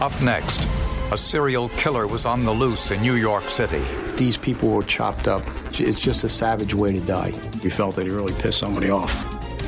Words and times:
Up 0.00 0.20
next, 0.20 0.66
a 1.12 1.16
serial 1.16 1.68
killer 1.70 2.06
was 2.06 2.26
on 2.26 2.44
the 2.44 2.52
loose 2.52 2.90
in 2.90 3.00
New 3.00 3.14
York 3.14 3.44
City. 3.44 3.84
These 4.16 4.36
people 4.36 4.70
were 4.70 4.82
chopped 4.82 5.28
up. 5.28 5.42
It's 5.72 5.98
just 5.98 6.24
a 6.24 6.28
savage 6.28 6.74
way 6.74 6.92
to 6.92 7.00
die. 7.00 7.32
You 7.62 7.70
felt 7.70 7.94
that 7.96 8.06
he 8.06 8.12
really 8.12 8.32
pissed 8.34 8.58
somebody 8.58 8.90
off. 8.90 9.14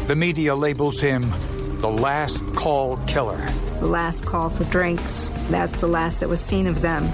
The 0.09 0.17
media 0.17 0.55
labels 0.55 1.01
him 1.01 1.31
the 1.79 1.89
last 1.89 2.43
call 2.55 2.97
killer. 3.07 3.39
The 3.81 3.87
last 3.87 4.25
call 4.25 4.51
for 4.51 4.65
drinks. 4.65 5.31
That's 5.49 5.81
the 5.81 5.87
last 5.87 6.21
that 6.21 6.29
was 6.29 6.41
seen 6.41 6.67
of 6.67 6.81
them. 6.81 7.13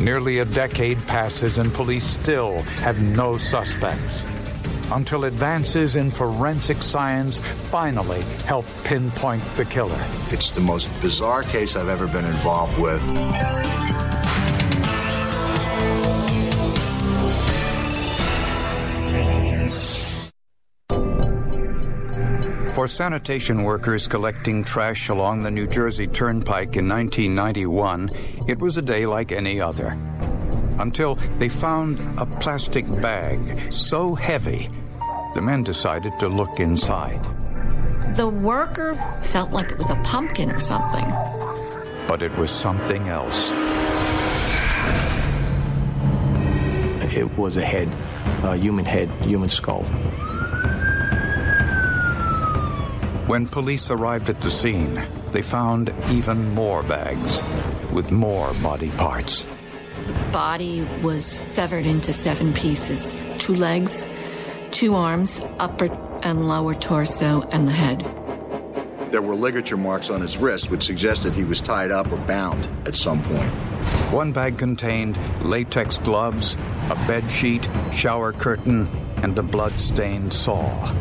Nearly 0.00 0.38
a 0.38 0.44
decade 0.44 0.98
passes 1.06 1.58
and 1.58 1.72
police 1.72 2.04
still 2.04 2.62
have 2.82 3.00
no 3.00 3.36
suspects. 3.36 4.24
Until 4.92 5.24
advances 5.24 5.96
in 5.96 6.10
forensic 6.10 6.82
science 6.82 7.38
finally 7.38 8.20
help 8.44 8.66
pinpoint 8.84 9.42
the 9.54 9.64
killer. 9.64 9.98
It's 10.26 10.50
the 10.50 10.60
most 10.60 10.88
bizarre 11.00 11.42
case 11.44 11.76
I've 11.76 11.88
ever 11.88 12.06
been 12.06 12.26
involved 12.26 12.78
with. 12.78 13.00
For 22.74 22.86
sanitation 22.86 23.62
workers 23.62 24.06
collecting 24.06 24.62
trash 24.62 25.08
along 25.08 25.42
the 25.42 25.50
New 25.50 25.66
Jersey 25.66 26.06
Turnpike 26.06 26.76
in 26.76 26.86
1991, 26.86 28.10
it 28.46 28.58
was 28.58 28.76
a 28.76 28.82
day 28.82 29.06
like 29.06 29.32
any 29.32 29.58
other. 29.58 29.90
Until 30.78 31.14
they 31.38 31.48
found 31.48 31.98
a 32.18 32.26
plastic 32.26 32.86
bag 33.00 33.72
so 33.72 34.14
heavy, 34.14 34.68
the 35.34 35.40
men 35.40 35.62
decided 35.62 36.18
to 36.20 36.28
look 36.28 36.60
inside. 36.60 37.22
The 38.16 38.28
worker 38.28 38.94
felt 39.22 39.52
like 39.52 39.70
it 39.70 39.78
was 39.78 39.90
a 39.90 39.96
pumpkin 39.96 40.50
or 40.50 40.60
something. 40.60 41.04
But 42.06 42.22
it 42.22 42.36
was 42.36 42.50
something 42.50 43.08
else. 43.08 43.52
It 47.14 47.30
was 47.38 47.56
a 47.56 47.62
head, 47.62 47.88
a 48.42 48.56
human 48.56 48.84
head, 48.84 49.08
human 49.22 49.48
skull. 49.48 49.84
When 53.26 53.46
police 53.46 53.90
arrived 53.90 54.28
at 54.28 54.40
the 54.40 54.50
scene, 54.50 55.00
they 55.30 55.42
found 55.42 55.94
even 56.10 56.54
more 56.54 56.82
bags 56.82 57.42
with 57.92 58.10
more 58.10 58.52
body 58.62 58.90
parts. 58.90 59.46
The 60.06 60.12
body 60.32 60.86
was 61.02 61.24
severed 61.46 61.86
into 61.86 62.12
seven 62.12 62.52
pieces 62.52 63.16
two 63.38 63.54
legs, 63.54 64.08
two 64.72 64.94
arms, 64.94 65.44
upper 65.58 65.86
and 66.22 66.48
lower 66.48 66.74
torso, 66.74 67.42
and 67.50 67.68
the 67.68 67.72
head. 67.72 68.00
There 69.12 69.22
were 69.22 69.34
ligature 69.34 69.76
marks 69.76 70.08
on 70.08 70.22
his 70.22 70.38
wrist, 70.38 70.70
which 70.70 70.82
suggested 70.84 71.34
he 71.34 71.44
was 71.44 71.60
tied 71.60 71.90
up 71.90 72.10
or 72.10 72.16
bound 72.16 72.66
at 72.86 72.94
some 72.94 73.22
point. 73.22 73.52
One 74.10 74.32
bag 74.32 74.58
contained 74.58 75.18
latex 75.44 75.98
gloves, 75.98 76.56
a 76.88 76.94
bed 77.06 77.30
sheet, 77.30 77.68
shower 77.92 78.32
curtain, 78.32 78.88
and 79.22 79.38
a 79.38 79.42
blood-stained 79.42 80.32
saw. 80.32 80.94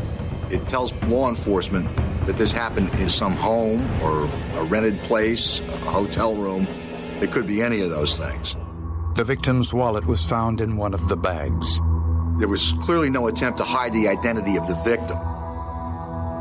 It 0.50 0.68
tells 0.68 0.92
law 1.04 1.30
enforcement 1.30 1.90
that 2.26 2.36
this 2.36 2.52
happened 2.52 2.94
in 2.96 3.08
some 3.08 3.34
home 3.34 3.88
or 4.02 4.26
a 4.56 4.64
rented 4.66 5.00
place, 5.04 5.62
a 5.62 5.78
hotel 5.78 6.36
room. 6.36 6.68
It 7.22 7.32
could 7.32 7.48
be 7.48 7.62
any 7.62 7.82
of 7.82 7.90
those 7.90 8.18
things. 8.18 8.58
The 9.16 9.24
victim's 9.24 9.74
wallet 9.74 10.06
was 10.06 10.26
found 10.26 10.60
in 10.60 10.76
one 10.76 10.94
of 10.94 11.08
the 11.08 11.18
bags. 11.18 11.80
There 12.42 12.50
was 12.50 12.74
clearly 12.82 13.12
no 13.12 13.28
attempt 13.28 13.60
to 13.60 13.64
hide 13.64 13.94
the 13.94 14.08
identity 14.08 14.58
of 14.58 14.68
the 14.68 14.74
victim. 14.74 15.16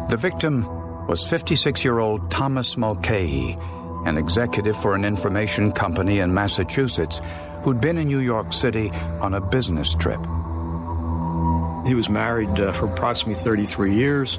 The 0.09 0.17
victim 0.17 0.65
was 1.07 1.23
56 1.27 1.85
year 1.85 1.99
old 1.99 2.31
Thomas 2.31 2.79
Mulcahy, 2.79 3.59
an 4.07 4.17
executive 4.17 4.81
for 4.81 4.95
an 4.95 5.05
information 5.05 5.73
company 5.73 6.21
in 6.21 6.33
Massachusetts 6.33 7.21
who'd 7.63 7.83
been 7.83 7.99
in 7.99 8.09
New 8.09 8.21
York 8.21 8.55
City 8.55 8.91
on 9.21 9.35
a 9.35 9.43
business 9.43 9.95
trip. 9.95 10.21
He 11.87 11.95
was 11.95 12.09
married 12.09 12.59
uh, 12.59 12.73
for 12.73 12.87
approximately 12.87 13.35
33 13.35 13.95
years. 13.95 14.39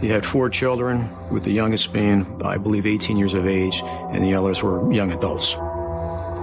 He 0.00 0.08
had 0.08 0.26
four 0.26 0.50
children, 0.50 1.08
with 1.30 1.44
the 1.44 1.52
youngest 1.52 1.92
being, 1.92 2.42
I 2.44 2.58
believe, 2.58 2.84
18 2.84 3.16
years 3.16 3.32
of 3.32 3.46
age, 3.46 3.80
and 4.10 4.24
the 4.24 4.34
others 4.34 4.60
were 4.60 4.92
young 4.92 5.12
adults. 5.12 5.54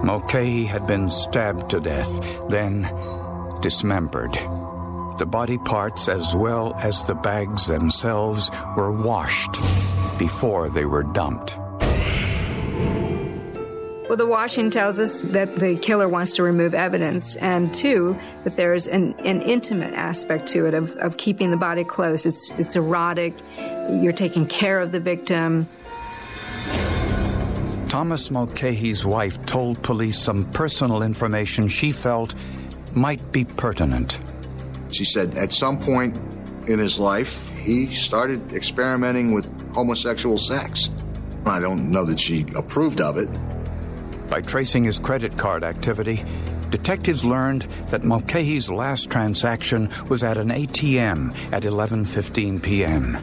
Mulcahy 0.06 0.64
had 0.64 0.88
been 0.88 1.10
stabbed 1.10 1.70
to 1.72 1.82
death, 1.82 2.10
then 2.50 2.84
dismembered. 3.64 4.34
The 5.18 5.26
body 5.26 5.58
parts, 5.58 6.10
as 6.10 6.36
well 6.36 6.76
as 6.76 7.04
the 7.06 7.16
bags 7.16 7.66
themselves, 7.66 8.52
were 8.76 8.92
washed 8.92 9.54
before 10.20 10.70
they 10.70 10.86
were 10.86 11.04
dumped. 11.04 11.58
Well, 14.10 14.18
the 14.18 14.28
washing 14.28 14.70
tells 14.70 15.00
us 15.00 15.22
that 15.22 15.56
the 15.56 15.78
killer 15.78 16.10
wants 16.10 16.34
to 16.34 16.44
remove 16.44 16.76
evidence, 16.76 17.36
and 17.38 17.74
two, 17.74 18.18
that 18.44 18.58
there's 18.58 18.86
an, 18.86 19.14
an 19.20 19.42
intimate 19.42 19.94
aspect 19.94 20.50
to 20.50 20.68
it 20.68 20.74
of, 20.74 20.92
of 20.98 21.18
keeping 21.18 21.50
the 21.50 21.58
body 21.58 21.84
close. 21.84 22.26
It's, 22.26 22.52
it's 22.58 22.76
erotic, 22.76 23.34
you're 23.58 24.12
taking 24.12 24.46
care 24.46 24.80
of 24.80 24.92
the 24.92 25.00
victim. 25.00 25.68
Thomas 27.88 28.30
Mulcahy's 28.30 29.06
wife 29.06 29.44
told 29.46 29.82
police 29.84 30.20
some 30.20 30.46
personal 30.52 31.02
information 31.02 31.68
she 31.68 31.92
felt 31.92 32.36
might 32.96 33.32
be 33.32 33.46
pertinent. 33.46 34.20
She 34.92 35.06
said 35.06 35.38
at 35.38 35.52
some 35.52 35.80
point 35.80 36.16
in 36.68 36.80
his 36.80 37.00
life, 37.00 37.50
he 37.60 37.88
started 37.88 38.54
experimenting 38.54 39.34
with 39.34 39.46
homosexual 39.74 40.38
sex. 40.38 40.90
I 41.46 41.60
don't 41.60 41.92
know 41.92 42.06
that 42.06 42.20
she 42.20 42.46
approved 42.56 43.02
of 43.02 43.18
it. 43.18 43.30
By 44.30 44.42
tracing 44.42 44.84
his 44.84 45.00
credit 45.00 45.38
card 45.38 45.64
activity, 45.64 46.24
detectives 46.70 47.26
learned 47.26 47.64
that 47.90 48.04
Mulcahy's 48.04 48.70
last 48.70 49.10
transaction 49.10 49.90
was 50.08 50.24
at 50.24 50.38
an 50.38 50.50
ATM 50.50 51.36
at 51.52 51.64
11:15 51.64 52.62
p.m. 52.62 53.18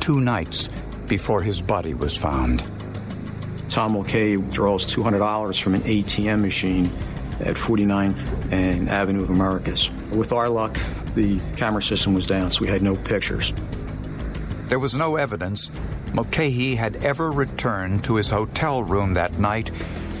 Two 0.00 0.20
nights 0.20 0.68
before 1.06 1.42
his 1.42 1.60
body 1.60 1.94
was 1.94 2.16
found. 2.16 2.64
Tom 3.68 3.92
Mulcahy 3.92 4.36
draws 4.36 4.84
$200 4.86 5.60
from 5.60 5.74
an 5.74 5.82
ATM 5.82 6.40
machine 6.40 6.90
at 7.40 7.56
49th 7.56 8.52
and 8.52 8.88
Avenue 8.88 9.22
of 9.22 9.30
Americas. 9.30 9.90
With 10.10 10.32
our 10.32 10.48
luck, 10.48 10.78
the 11.14 11.40
camera 11.56 11.82
system 11.82 12.14
was 12.14 12.26
down, 12.26 12.50
so 12.50 12.62
we 12.62 12.68
had 12.68 12.82
no 12.82 12.96
pictures. 12.96 13.52
There 14.66 14.78
was 14.78 14.94
no 14.94 15.16
evidence 15.16 15.70
Mulcahy 16.12 16.74
had 16.74 16.96
ever 17.04 17.30
returned 17.30 18.04
to 18.04 18.16
his 18.16 18.30
hotel 18.30 18.82
room 18.82 19.14
that 19.14 19.38
night, 19.38 19.68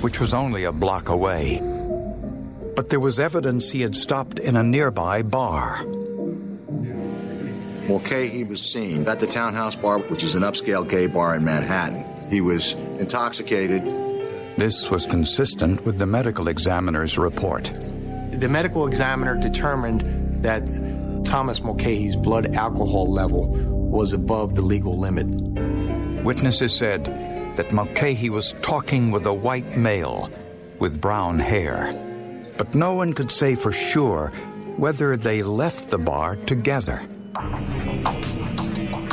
which 0.00 0.20
was 0.20 0.32
only 0.32 0.64
a 0.64 0.72
block 0.72 1.08
away. 1.08 1.60
But 2.76 2.90
there 2.90 3.00
was 3.00 3.18
evidence 3.18 3.70
he 3.70 3.82
had 3.82 3.96
stopped 3.96 4.38
in 4.38 4.56
a 4.56 4.62
nearby 4.62 5.22
bar. 5.22 5.84
Mulcahy 7.88 8.44
was 8.44 8.62
seen 8.62 9.08
at 9.08 9.18
the 9.18 9.26
Townhouse 9.26 9.74
Bar, 9.74 9.98
which 9.98 10.22
is 10.22 10.36
an 10.36 10.42
upscale 10.42 10.88
gay 10.88 11.08
bar 11.08 11.34
in 11.34 11.44
Manhattan. 11.44 12.04
He 12.30 12.40
was 12.40 12.74
intoxicated. 12.98 13.82
This 14.60 14.90
was 14.90 15.06
consistent 15.06 15.86
with 15.86 15.96
the 15.96 16.04
medical 16.04 16.48
examiner's 16.48 17.16
report. 17.16 17.72
The 18.32 18.46
medical 18.46 18.86
examiner 18.86 19.34
determined 19.34 20.44
that 20.44 20.62
Thomas 21.24 21.62
Mulcahy's 21.62 22.14
blood 22.14 22.54
alcohol 22.54 23.10
level 23.10 23.46
was 23.46 24.12
above 24.12 24.56
the 24.56 24.60
legal 24.60 24.98
limit. 24.98 25.28
Witnesses 26.22 26.76
said 26.76 27.06
that 27.56 27.72
Mulcahy 27.72 28.28
was 28.28 28.54
talking 28.60 29.10
with 29.10 29.24
a 29.24 29.32
white 29.32 29.78
male 29.78 30.28
with 30.78 31.00
brown 31.00 31.38
hair. 31.38 31.94
But 32.58 32.74
no 32.74 32.92
one 32.92 33.14
could 33.14 33.30
say 33.30 33.54
for 33.54 33.72
sure 33.72 34.30
whether 34.76 35.16
they 35.16 35.42
left 35.42 35.88
the 35.88 35.96
bar 35.96 36.36
together. 36.36 37.00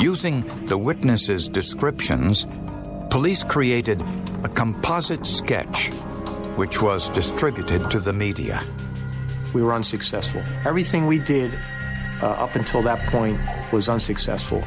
Using 0.01 0.43
the 0.65 0.77
witnesses' 0.77 1.47
descriptions, 1.47 2.45
police 3.09 3.45
created 3.45 4.03
a 4.47 4.49
composite 4.49 5.25
sketch 5.25 5.89
which 6.55 6.81
was 6.81 7.09
distributed 7.09 7.91
to 7.91 7.99
the 7.99 8.13
media. 8.13 8.63
We 9.53 9.61
were 9.61 9.73
unsuccessful. 9.73 10.41
Everything 10.63 11.05
we 11.05 11.19
did 11.19 11.53
uh, 12.21 12.27
up 12.27 12.55
until 12.55 12.81
that 12.83 13.05
point 13.09 13.41
was 13.73 13.89
unsuccessful. 13.89 14.63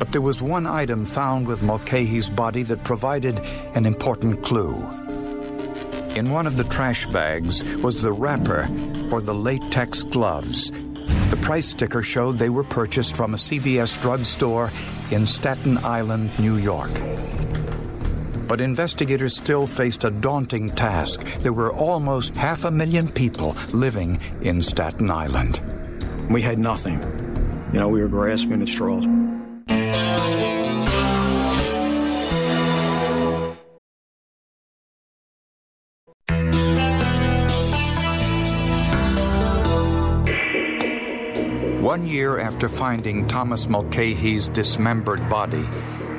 But 0.00 0.10
there 0.10 0.20
was 0.20 0.42
one 0.42 0.66
item 0.66 1.04
found 1.04 1.46
with 1.46 1.62
Mulcahy's 1.62 2.28
body 2.28 2.64
that 2.64 2.82
provided 2.82 3.38
an 3.76 3.86
important 3.86 4.42
clue. 4.42 4.74
In 6.16 6.32
one 6.32 6.48
of 6.48 6.56
the 6.56 6.64
trash 6.64 7.06
bags 7.06 7.62
was 7.76 8.02
the 8.02 8.12
wrapper 8.12 8.66
for 9.08 9.20
the 9.20 9.34
latex 9.34 10.02
gloves. 10.02 10.72
The 11.30 11.38
price 11.40 11.68
sticker 11.68 12.02
showed 12.02 12.38
they 12.38 12.50
were 12.50 12.64
purchased 12.64 13.14
from 13.14 13.34
a 13.34 13.36
CVS 13.36 14.02
drugstore 14.02 14.72
in 15.12 15.28
Staten 15.28 15.78
Island, 15.78 16.36
New 16.40 16.56
York. 16.56 16.90
But 18.52 18.60
investigators 18.60 19.34
still 19.34 19.66
faced 19.66 20.04
a 20.04 20.10
daunting 20.10 20.68
task. 20.68 21.24
There 21.38 21.54
were 21.54 21.72
almost 21.72 22.34
half 22.36 22.66
a 22.66 22.70
million 22.70 23.10
people 23.10 23.56
living 23.72 24.20
in 24.42 24.60
Staten 24.60 25.10
Island. 25.10 25.62
We 26.28 26.42
had 26.42 26.58
nothing. 26.58 27.00
You 27.72 27.78
know, 27.78 27.88
we 27.88 28.02
were 28.02 28.08
grasping 28.08 28.60
at 28.60 28.68
straws. 28.68 29.06
One 41.80 42.06
year 42.06 42.38
after 42.38 42.68
finding 42.68 43.26
Thomas 43.28 43.66
Mulcahy's 43.66 44.48
dismembered 44.48 45.26
body, 45.30 45.66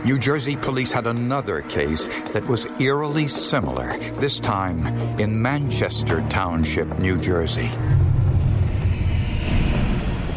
New 0.06 0.20
Jersey 0.20 0.58
police 0.58 0.92
had 0.92 1.08
another 1.08 1.62
case 1.62 2.08
that 2.34 2.46
was 2.46 2.68
eerily 2.78 3.30
similar, 3.30 3.98
this 4.16 4.38
time 4.38 4.86
in 5.18 5.42
Manchester 5.42 6.20
Township, 6.30 7.00
New 7.00 7.18
Jersey. 7.18 7.70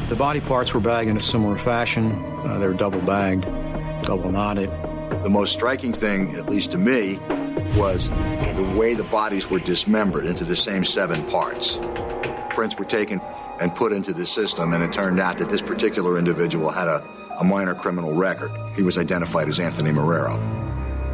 The 0.09 0.15
body 0.17 0.39
parts 0.39 0.73
were 0.73 0.79
bagged 0.79 1.11
in 1.11 1.17
a 1.17 1.21
similar 1.21 1.59
fashion. 1.59 2.13
Uh, 2.45 2.59
they 2.61 2.69
were 2.69 2.75
double 2.75 3.01
bagged, 3.01 3.43
double 4.05 4.31
knotted. 4.31 4.73
The 5.25 5.31
most 5.31 5.53
striking 5.53 5.93
thing, 5.93 6.37
at 6.37 6.49
least 6.49 6.71
to 6.71 6.79
me, 6.79 7.19
was 7.77 8.09
the 8.09 8.75
way 8.79 8.95
the 8.95 9.03
bodies 9.11 9.51
were 9.51 9.59
dismembered 9.59 10.27
into 10.27 10.45
the 10.45 10.55
same 10.55 10.85
seven 10.85 11.27
parts. 11.27 11.81
Prints 12.51 12.79
were 12.79 12.85
taken 12.85 13.21
and 13.61 13.75
put 13.75 13.93
into 13.93 14.13
the 14.13 14.27
system, 14.27 14.73
and 14.73 14.85
it 14.85 14.93
turned 14.93 15.19
out 15.19 15.39
that 15.39 15.49
this 15.49 15.61
particular 15.61 16.19
individual 16.19 16.71
had 16.71 16.87
a, 16.87 17.05
a 17.39 17.45
minor 17.45 17.75
criminal 17.75 18.13
record. 18.13 18.51
He 18.75 18.83
was 18.83 18.99
identified 18.99 19.49
as 19.49 19.59
Anthony 19.59 19.91
Marrero. 19.91 20.39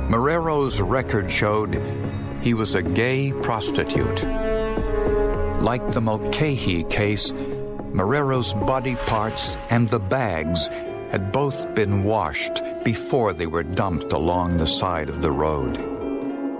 Marrero's 0.08 0.80
record 0.80 1.30
showed 1.30 1.74
he 2.42 2.54
was 2.54 2.74
a 2.74 2.82
gay 2.82 3.32
prostitute. 3.42 4.22
Like 5.62 5.92
the 5.92 6.00
Mulcahy 6.00 6.84
case, 6.84 7.32
Marrero's 7.92 8.52
body 8.52 8.96
parts 8.96 9.56
and 9.70 9.88
the 9.90 10.00
bags 10.00 10.66
had 11.12 11.30
both 11.30 11.74
been 11.74 12.04
washed 12.04 12.62
before 12.84 13.32
they 13.32 13.46
were 13.46 13.62
dumped 13.62 14.12
along 14.12 14.56
the 14.56 14.66
side 14.66 15.08
of 15.08 15.22
the 15.22 15.30
road. 15.30 15.76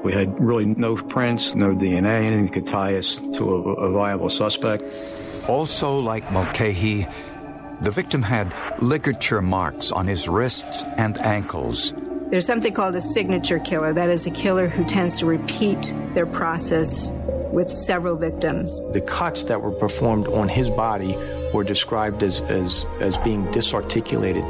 We 0.05 0.13
had 0.13 0.39
really 0.41 0.67
no 0.67 0.97
prints, 0.97 1.55
no 1.55 1.75
DNA, 1.75 2.25
anything 2.25 2.47
that 2.47 2.53
could 2.53 2.67
tie 2.67 2.97
us 2.97 3.19
to 3.35 3.55
a, 3.55 3.73
a 3.75 3.93
viable 3.93 4.31
suspect. 4.31 4.83
Also, 5.49 5.99
like 5.99 6.31
Mulcahy, 6.31 7.07
the 7.83 7.91
victim 7.91 8.23
had 8.23 8.53
ligature 8.81 9.43
marks 9.43 9.91
on 9.91 10.07
his 10.07 10.29
wrists 10.29 10.85
and 10.97 11.19
ankles. 11.19 11.93
There's 12.31 12.47
something 12.47 12.73
called 12.73 12.97
a 12.97 13.01
signature 13.01 13.59
killer. 13.59 13.93
That 13.93 14.09
is 14.09 14.27
a 14.27 14.31
killer 14.31 14.69
who 14.69 14.85
tends 14.85 15.19
to 15.19 15.27
repeat 15.27 15.93
their 16.15 16.25
process 16.25 17.13
with 17.53 17.71
several 17.71 18.17
victims. 18.17 18.81
The 18.93 19.03
cuts 19.03 19.45
that 19.45 19.61
were 19.61 19.73
performed 19.73 20.29
on 20.29 20.49
his 20.49 20.71
body 20.71 21.15
were 21.53 21.65
described 21.65 22.23
as, 22.23 22.41
as, 22.43 22.87
as 23.01 23.19
being 23.19 23.51
disarticulated, 23.51 24.45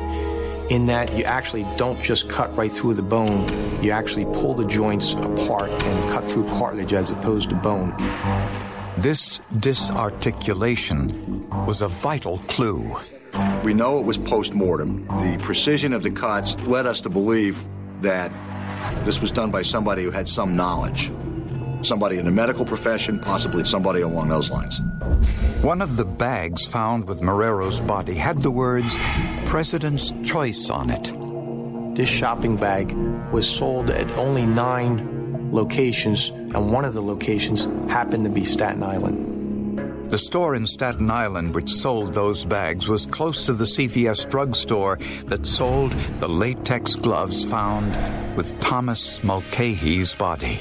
in 0.70 0.87
that 0.87 1.12
you 1.14 1.25
actually 1.25 1.67
don't 1.76 2.00
just 2.02 2.29
cut 2.29 2.56
right 2.56 2.73
through 2.73 2.94
the 2.94 3.02
bone, 3.02 3.49
you 3.82 3.90
actually 3.90 4.26
pull 4.26 4.55
the 4.55 4.67
joints 4.67 5.14
apart 5.14 5.70
and 5.70 6.12
cut 6.12 6.25
through 6.29 6.46
cartilage 6.50 6.93
as 6.93 7.11
opposed 7.11 7.49
to 7.49 7.56
bone. 7.56 7.93
This 8.99 9.40
disarticulation 9.58 11.49
was 11.67 11.81
a 11.81 11.88
vital 11.88 12.38
clue. 12.46 12.96
We 13.64 13.75
know 13.75 13.99
it 13.99 14.05
was 14.05 14.19
post 14.19 14.55
mortem. 14.55 15.06
The 15.06 15.38
precision 15.40 15.93
of 15.93 16.02
the 16.02 16.11
cuts 16.11 16.56
led 16.61 16.87
us 16.87 17.00
to 17.02 17.08
believe 17.08 17.67
that 18.00 18.32
this 19.05 19.20
was 19.20 19.31
done 19.31 19.50
by 19.50 19.62
somebody 19.62 20.02
who 20.02 20.11
had 20.11 20.29
some 20.29 20.56
knowledge. 20.56 21.11
Somebody 21.82 22.19
in 22.19 22.25
the 22.25 22.31
medical 22.31 22.64
profession, 22.64 23.19
possibly 23.19 23.64
somebody 23.64 24.02
along 24.02 24.29
those 24.29 24.50
lines. 24.50 24.81
One 25.62 25.81
of 25.81 25.96
the 25.96 26.05
bags 26.05 26.67
found 26.67 27.08
with 27.08 27.23
Marrero's 27.23 27.81
body 27.81 28.14
had 28.14 28.43
the 28.43 28.50
words 28.50 28.96
President's 29.46 30.12
Choice 30.25 30.70
on 30.70 30.90
it. 30.90 31.12
This 31.96 32.08
shopping 32.08 32.56
bag 32.56 32.93
was 33.32 33.49
sold 33.49 33.90
at 33.90 34.11
only 34.12 34.46
nine 34.46 35.52
locations, 35.52 36.31
and 36.31 36.73
one 36.73 36.84
of 36.84 36.94
the 36.94 37.02
locations 37.02 37.64
happened 37.90 38.25
to 38.25 38.31
be 38.31 38.44
Staten 38.44 38.82
Island. 38.82 39.31
The 40.12 40.19
store 40.19 40.55
in 40.56 40.67
Staten 40.67 41.11
Island 41.11 41.55
which 41.55 41.70
sold 41.70 42.12
those 42.12 42.44
bags 42.44 42.87
was 42.87 43.06
close 43.06 43.44
to 43.44 43.55
the 43.55 43.64
CVS 43.64 44.29
drugstore 44.29 44.99
that 45.25 45.47
sold 45.47 45.93
the 46.19 46.29
latex 46.29 46.97
gloves 46.97 47.47
found 47.47 48.37
with 48.37 48.61
Thomas 48.61 49.25
Mulcahy's 49.25 50.12
body. 50.12 50.61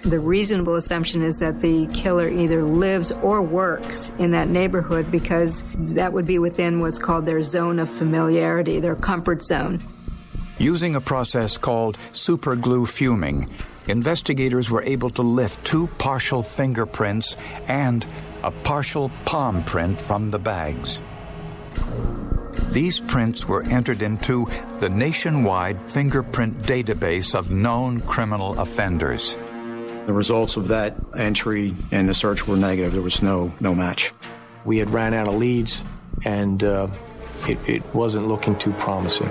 The 0.00 0.18
reasonable 0.18 0.76
assumption 0.76 1.20
is 1.20 1.36
that 1.36 1.60
the 1.60 1.86
killer 1.88 2.30
either 2.30 2.62
lives 2.62 3.12
or 3.12 3.42
works 3.42 4.10
in 4.18 4.30
that 4.30 4.48
neighborhood 4.48 5.10
because 5.10 5.64
that 5.92 6.14
would 6.14 6.24
be 6.24 6.38
within 6.38 6.80
what's 6.80 6.98
called 6.98 7.26
their 7.26 7.42
zone 7.42 7.78
of 7.80 7.90
familiarity, 7.90 8.80
their 8.80 8.96
comfort 8.96 9.42
zone. 9.42 9.80
Using 10.58 10.96
a 10.96 11.00
process 11.00 11.56
called 11.56 11.98
superglue 12.12 12.88
fuming, 12.88 13.48
investigators 13.86 14.68
were 14.68 14.82
able 14.82 15.10
to 15.10 15.22
lift 15.22 15.64
two 15.64 15.86
partial 15.98 16.42
fingerprints 16.42 17.36
and 17.68 18.04
a 18.42 18.50
partial 18.50 19.10
palm 19.24 19.62
print 19.62 20.00
from 20.00 20.30
the 20.30 20.38
bags. 20.40 21.02
These 22.70 22.98
prints 22.98 23.46
were 23.46 23.62
entered 23.62 24.02
into 24.02 24.48
the 24.80 24.88
nationwide 24.88 25.90
fingerprint 25.90 26.58
database 26.64 27.36
of 27.36 27.50
known 27.52 28.00
criminal 28.00 28.58
offenders. 28.58 29.36
The 30.06 30.12
results 30.12 30.56
of 30.56 30.68
that 30.68 30.96
entry 31.16 31.74
and 31.92 32.08
the 32.08 32.14
search 32.14 32.48
were 32.48 32.56
negative. 32.56 32.94
There 32.94 33.02
was 33.02 33.22
no 33.22 33.54
no 33.60 33.74
match. 33.74 34.12
We 34.64 34.78
had 34.78 34.90
ran 34.90 35.14
out 35.14 35.28
of 35.28 35.34
leads, 35.34 35.84
and 36.24 36.62
uh, 36.64 36.88
it, 37.46 37.58
it 37.68 37.94
wasn't 37.94 38.26
looking 38.26 38.56
too 38.56 38.72
promising. 38.72 39.30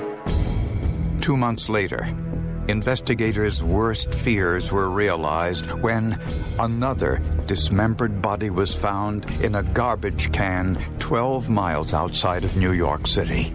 Two 1.27 1.35
months 1.35 1.68
later, 1.68 2.07
investigators' 2.69 3.62
worst 3.62 4.13
fears 4.13 4.71
were 4.71 4.89
realized 4.89 5.69
when 5.81 6.18
another 6.57 7.21
dismembered 7.47 8.21
body 8.21 8.50
was 8.50 8.74
found 8.74 9.29
in 9.41 9.56
a 9.56 9.63
garbage 9.63 10.31
can 10.31 10.75
12 11.00 11.50
miles 11.50 11.94
outside 11.94 12.45
of 12.45 12.56
New 12.56 12.71
York 12.71 13.07
City. 13.07 13.53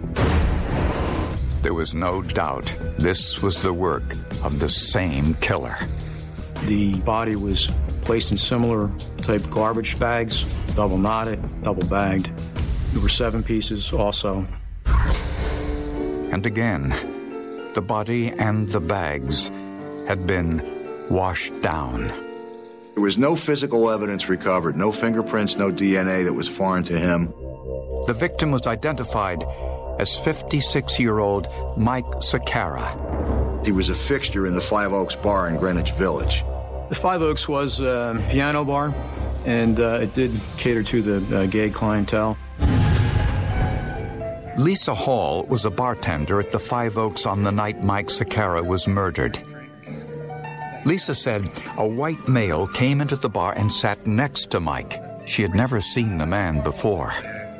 There 1.63 1.73
was 1.73 1.95
no 1.95 2.21
doubt 2.21 2.75
this 2.99 3.41
was 3.41 3.63
the 3.63 3.73
work 3.73 4.03
of 4.43 4.59
the 4.59 4.69
same 4.69 5.33
killer. 5.41 5.75
The 6.65 6.99
body 6.99 7.35
was 7.35 7.71
placed 8.03 8.29
in 8.29 8.37
similar 8.37 8.91
type 9.17 9.49
garbage 9.49 9.97
bags, 9.97 10.45
double 10.75 10.99
knotted, 10.99 11.63
double 11.63 11.87
bagged. 11.87 12.29
There 12.91 13.01
were 13.01 13.09
seven 13.09 13.41
pieces 13.41 13.91
also. 13.91 14.45
And 14.85 16.45
again, 16.45 16.93
the 17.73 17.81
body 17.81 18.29
and 18.29 18.69
the 18.69 18.79
bags 18.79 19.49
had 20.07 20.27
been 20.27 20.61
washed 21.09 21.59
down. 21.61 22.07
There 22.93 23.01
was 23.01 23.17
no 23.17 23.35
physical 23.35 23.89
evidence 23.89 24.29
recovered, 24.29 24.75
no 24.75 24.91
fingerprints, 24.91 25.55
no 25.55 25.71
DNA 25.71 26.23
that 26.25 26.33
was 26.33 26.47
foreign 26.47 26.83
to 26.83 26.97
him. 26.97 27.33
The 28.05 28.15
victim 28.15 28.51
was 28.51 28.67
identified 28.67 29.43
as 29.97 30.17
56 30.19 30.99
year 30.99 31.19
old 31.19 31.47
Mike 31.77 32.05
Sakara. 32.21 33.65
He 33.65 33.71
was 33.71 33.89
a 33.89 33.95
fixture 33.95 34.45
in 34.45 34.53
the 34.53 34.61
Five 34.61 34.93
Oaks 34.93 35.15
Bar 35.15 35.49
in 35.49 35.57
Greenwich 35.57 35.91
Village. 35.91 36.43
The 36.89 36.95
Five 36.95 37.21
Oaks 37.21 37.47
was 37.47 37.79
a 37.79 38.21
piano 38.29 38.65
bar, 38.65 38.93
and 39.45 39.79
uh, 39.79 39.99
it 40.01 40.13
did 40.13 40.31
cater 40.57 40.83
to 40.83 41.01
the 41.01 41.39
uh, 41.39 41.45
gay 41.47 41.69
clientele. 41.69 42.37
Lisa 44.57 44.93
Hall 44.93 45.43
was 45.45 45.65
a 45.65 45.71
bartender 45.71 46.39
at 46.39 46.51
the 46.51 46.59
Five 46.59 46.97
Oaks 46.97 47.25
on 47.25 47.41
the 47.41 47.51
night 47.51 47.83
Mike 47.83 48.07
Sakara 48.07 48.63
was 48.63 48.87
murdered. 48.87 49.39
Lisa 50.85 51.15
said 51.15 51.49
a 51.77 51.87
white 51.87 52.27
male 52.27 52.67
came 52.67 53.01
into 53.01 53.15
the 53.15 53.29
bar 53.29 53.53
and 53.53 53.73
sat 53.73 54.05
next 54.05 54.51
to 54.51 54.59
Mike. 54.59 55.01
She 55.25 55.41
had 55.41 55.55
never 55.55 55.81
seen 55.81 56.17
the 56.17 56.27
man 56.27 56.61
before. 56.61 57.11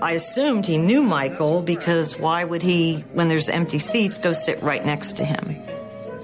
I 0.04 0.12
assumed 0.12 0.68
he 0.68 0.78
knew 0.78 1.02
Michael 1.02 1.64
because 1.64 2.20
why 2.20 2.44
would 2.44 2.62
he, 2.62 3.00
when 3.14 3.28
there's 3.28 3.50
empty 3.50 3.80
seats, 3.80 4.18
go 4.18 4.34
sit 4.34 4.62
right 4.62 4.86
next 4.86 5.14
to 5.18 5.26
him? 5.26 5.58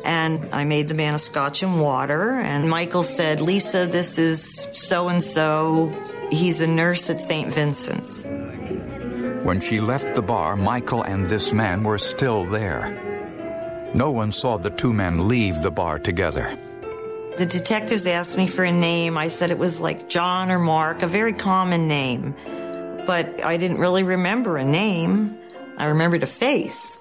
And 0.06 0.54
I 0.54 0.66
made 0.66 0.88
the 0.88 0.94
man 0.94 1.16
a 1.16 1.20
scotch 1.20 1.64
and 1.64 1.82
water, 1.82 2.32
and 2.32 2.70
Michael 2.70 3.04
said, 3.04 3.42
Lisa, 3.42 3.88
this 3.88 4.18
is 4.18 4.68
so 4.74 5.08
and 5.08 5.24
so. 5.24 5.88
He's 6.30 6.62
a 6.62 6.68
nurse 6.68 7.10
at 7.10 7.20
St. 7.20 7.54
Vincent's. 7.54 8.26
When 9.50 9.62
she 9.62 9.82
left 9.82 10.13
the 10.13 10.22
bar, 10.22 10.56
Michael 10.56 11.01
and 11.01 11.25
this 11.25 11.51
man 11.51 11.84
were 11.84 11.98
still 11.98 12.46
there. 12.46 12.86
No 13.96 14.12
one 14.12 14.32
saw 14.32 14.58
the 14.58 14.70
two 14.70 14.94
men 14.94 15.27
leave 15.27 15.63
the 15.63 15.72
bar 15.72 15.98
together. 15.98 16.56
The 17.36 17.48
detectives 17.48 18.06
asked 18.06 18.38
me 18.38 18.46
for 18.46 18.63
a 18.63 18.72
name. 18.72 19.18
I 19.18 19.25
said 19.25 19.50
it 19.50 19.58
was 19.58 19.82
like 19.82 20.08
John 20.08 20.51
or 20.51 20.60
Mark, 20.60 21.01
a 21.01 21.08
very 21.08 21.34
common 21.34 21.88
name. 21.88 22.36
But 23.08 23.44
I 23.44 23.58
didn't 23.58 23.79
really 23.79 24.03
remember 24.03 24.58
a 24.58 24.63
name. 24.63 25.36
I 25.79 25.86
remembered 25.86 26.22
a 26.22 26.27
face. 26.27 27.00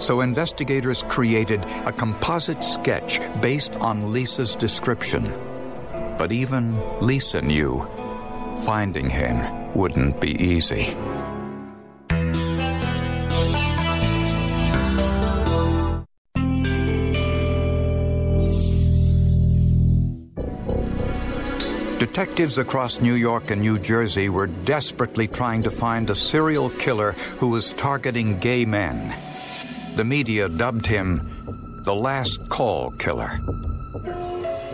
So 0.00 0.20
investigators 0.20 1.04
created 1.04 1.64
a 1.86 1.92
composite 1.92 2.62
sketch 2.62 3.18
based 3.40 3.72
on 3.76 4.12
Lisa's 4.12 4.54
description. 4.54 5.32
But 6.18 6.32
even 6.32 6.78
Lisa 7.00 7.40
knew 7.40 7.80
finding 8.60 9.08
him 9.08 9.74
wouldn't 9.74 10.20
be 10.20 10.30
easy. 10.42 10.94
Detectives 22.04 22.58
across 22.58 23.00
New 23.00 23.14
York 23.14 23.50
and 23.50 23.62
New 23.62 23.78
Jersey 23.78 24.28
were 24.28 24.46
desperately 24.46 25.26
trying 25.26 25.62
to 25.62 25.70
find 25.70 26.10
a 26.10 26.14
serial 26.14 26.68
killer 26.68 27.12
who 27.38 27.48
was 27.48 27.72
targeting 27.72 28.38
gay 28.38 28.66
men. 28.66 29.16
The 29.96 30.04
media 30.04 30.50
dubbed 30.50 30.84
him 30.84 31.80
the 31.82 31.94
Last 31.94 32.46
Call 32.50 32.90
Killer. 32.90 33.40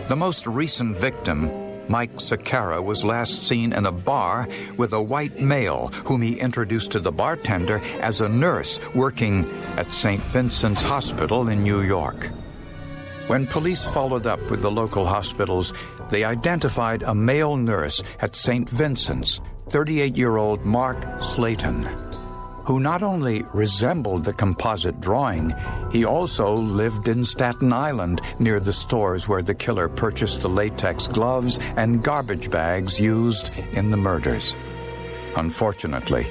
The 0.09 0.15
most 0.17 0.45
recent 0.45 0.97
victim, 0.97 1.49
Mike 1.87 2.15
Sakara, 2.15 2.83
was 2.83 3.05
last 3.05 3.47
seen 3.47 3.71
in 3.71 3.85
a 3.85 3.93
bar 3.93 4.49
with 4.77 4.91
a 4.91 5.01
white 5.01 5.39
male 5.39 5.87
whom 6.03 6.21
he 6.21 6.37
introduced 6.37 6.91
to 6.91 6.99
the 6.99 7.13
bartender 7.13 7.79
as 8.01 8.19
a 8.19 8.27
nurse 8.27 8.81
working 8.93 9.45
at 9.77 9.93
St. 9.93 10.21
Vincent's 10.23 10.83
Hospital 10.83 11.47
in 11.47 11.63
New 11.63 11.79
York. 11.79 12.29
When 13.27 13.47
police 13.47 13.85
followed 13.85 14.25
up 14.25 14.41
with 14.49 14.61
the 14.61 14.71
local 14.71 15.05
hospitals, 15.05 15.73
they 16.09 16.23
identified 16.23 17.03
a 17.03 17.15
male 17.15 17.55
nurse 17.55 18.03
at 18.19 18.35
St. 18.35 18.69
Vincent's, 18.69 19.39
38 19.69 20.17
year 20.17 20.37
old 20.37 20.65
Mark 20.65 20.97
Slayton, 21.23 21.83
who 22.65 22.79
not 22.79 23.03
only 23.03 23.43
resembled 23.53 24.25
the 24.25 24.33
composite 24.33 24.99
drawing, 24.99 25.53
he 25.91 26.03
also 26.03 26.53
lived 26.53 27.07
in 27.07 27.23
Staten 27.23 27.71
Island 27.71 28.21
near 28.39 28.59
the 28.59 28.73
stores 28.73 29.27
where 29.27 29.41
the 29.41 29.55
killer 29.55 29.87
purchased 29.87 30.41
the 30.41 30.49
latex 30.49 31.07
gloves 31.07 31.57
and 31.77 32.03
garbage 32.03 32.49
bags 32.49 32.99
used 32.99 33.51
in 33.71 33.91
the 33.91 33.97
murders. 33.97 34.55
Unfortunately, 35.35 36.27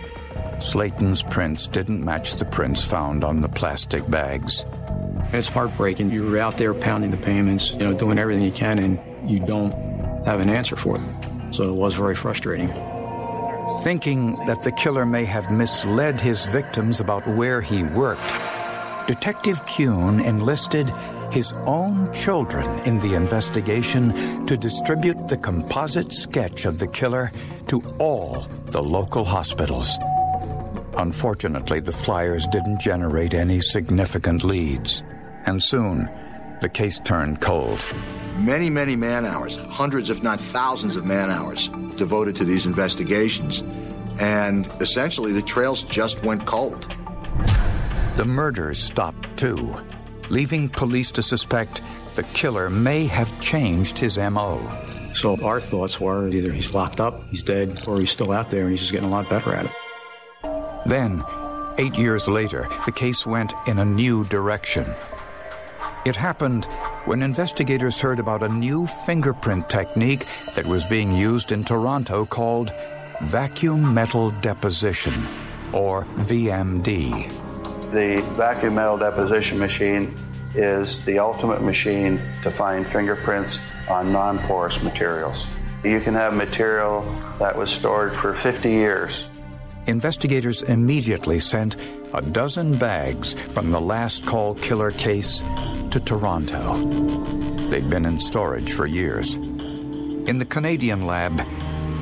Slayton's 0.61 1.23
prints 1.23 1.67
didn't 1.67 2.05
match 2.05 2.35
the 2.37 2.45
prints 2.45 2.85
found 2.85 3.25
on 3.25 3.41
the 3.41 3.49
plastic 3.49 4.09
bags. 4.11 4.65
It's 5.33 5.49
heartbreaking. 5.49 6.11
You're 6.11 6.39
out 6.39 6.59
there 6.59 6.75
pounding 6.75 7.11
the 7.11 7.17
payments, 7.17 7.73
you 7.73 7.79
know, 7.79 7.95
doing 7.95 8.19
everything 8.19 8.45
you 8.45 8.53
can, 8.53 8.79
and 8.79 9.31
you 9.31 9.41
don't 9.41 9.73
have 10.27 10.41
an 10.41 10.51
answer 10.51 10.77
for 10.77 10.99
them. 10.99 11.53
So 11.53 11.65
it 11.65 11.75
was 11.75 11.95
very 11.95 12.15
frustrating. 12.15 12.69
Thinking 13.83 14.33
that 14.47 14.63
the 14.63 14.73
killer 14.73 15.07
may 15.07 15.25
have 15.25 15.51
misled 15.51 16.21
his 16.21 16.45
victims 16.47 17.01
about 17.01 17.27
where 17.27 17.61
he 17.61 17.83
worked, 17.83 18.35
Detective 19.07 19.65
Kuhn 19.67 20.21
enlisted 20.21 20.93
his 21.33 21.53
own 21.65 22.13
children 22.13 22.69
in 22.81 23.01
the 23.01 23.15
investigation 23.15 24.45
to 24.47 24.57
distribute 24.57 25.29
the 25.29 25.37
composite 25.37 26.13
sketch 26.13 26.65
of 26.65 26.79
the 26.79 26.89
killer 26.89 27.33
to 27.69 27.83
all 27.99 28.47
the 28.67 28.83
local 28.83 29.25
hospitals. 29.25 29.97
Unfortunately, 30.97 31.81
the 31.81 31.93
flyers 31.93 32.47
didn't 32.49 32.81
generate 32.81 33.35
any 33.35 33.61
significant 33.61 34.45
leads, 34.45 35.05
and 35.47 35.63
soon 35.63 36.09
the 36.61 36.69
case 36.69 36.99
turned 37.01 37.41
cold 37.41 37.85
many, 38.41 38.71
many 38.71 38.97
man 38.97 39.25
hours, 39.25 39.57
hundreds, 39.57 40.11
if 40.11 40.23
not 40.23 40.41
thousands 40.41 40.97
of 40.97 41.05
man 41.05 41.31
hours 41.31 41.69
devoted 41.97 42.37
to 42.37 42.45
these 42.45 42.67
investigations. 42.67 43.63
And 44.19 44.67
essentially, 44.81 45.33
the 45.33 45.43
trails 45.43 45.83
just 45.83 46.23
went 46.23 46.47
cold. 46.47 46.93
The 48.17 48.25
murders 48.25 48.83
stopped 48.83 49.37
too, 49.39 49.75
leaving 50.29 50.69
police 50.69 51.11
to 51.13 51.23
suspect 51.23 51.83
the 52.17 52.23
killer 52.25 52.69
may 52.69 53.07
have 53.07 53.39
changed 53.41 53.99
his 53.99 54.19
MO. 54.19 54.61
So 55.15 55.41
our 55.43 55.61
thoughts 55.61 56.01
were 56.01 56.29
either 56.29 56.53
he's 56.53 56.75
locked 56.75 57.01
up, 57.01 57.25
he's 57.31 57.43
dead, 57.43 57.85
or 57.87 57.99
he's 57.99 58.11
still 58.11 58.33
out 58.33 58.51
there 58.51 58.63
and 58.63 58.71
he's 58.71 58.81
just 58.81 58.93
getting 58.93 59.09
a 59.09 59.13
lot 59.13 59.29
better 59.29 59.55
at 59.55 59.67
it. 59.67 59.73
Then, 60.91 61.25
eight 61.79 61.97
years 61.97 62.27
later, 62.27 62.69
the 62.85 62.91
case 62.91 63.25
went 63.25 63.53
in 63.69 63.79
a 63.79 63.85
new 63.85 64.25
direction. 64.25 64.93
It 66.05 66.17
happened 66.17 66.65
when 67.05 67.23
investigators 67.23 68.01
heard 68.01 68.19
about 68.19 68.43
a 68.43 68.49
new 68.49 68.89
fingerprint 69.07 69.69
technique 69.69 70.27
that 70.57 70.67
was 70.67 70.85
being 70.87 71.13
used 71.13 71.53
in 71.53 71.63
Toronto 71.63 72.27
called 72.27 72.73
vacuum 73.23 73.95
metal 73.95 74.33
deposition, 74.43 75.15
or 75.73 76.07
VMD. 76.27 77.31
The 77.93 78.21
vacuum 78.35 78.75
metal 78.75 78.99
deposition 78.99 79.61
machine 79.61 80.13
is 80.57 81.05
the 81.05 81.21
ultimate 81.21 81.63
machine 81.63 82.21
to 82.43 82.51
find 82.51 82.85
fingerprints 82.85 83.61
on 83.89 84.11
non 84.11 84.41
porous 84.41 84.83
materials. 84.83 85.47
You 85.85 86.01
can 86.01 86.15
have 86.15 86.35
material 86.35 87.03
that 87.39 87.57
was 87.57 87.71
stored 87.71 88.13
for 88.13 88.35
50 88.35 88.69
years. 88.69 89.30
Investigators 89.87 90.63
immediately 90.63 91.39
sent 91.39 91.77
a 92.13 92.21
dozen 92.21 92.77
bags 92.77 93.35
from 93.35 93.71
the 93.71 93.81
last 93.81 94.27
call 94.27 94.55
killer 94.55 94.91
case 94.93 95.43
to 95.91 96.01
Toronto. 96.01 96.77
They'd 97.71 97.89
been 97.89 98.05
in 98.05 98.21
storage 98.21 98.73
for 98.73 98.87
years. 98.87 99.37
In 99.37 100.39
the 100.39 100.45
Canadian 100.45 101.07
lab, 101.07 101.41